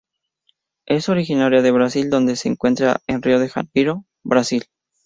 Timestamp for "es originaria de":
0.87-1.69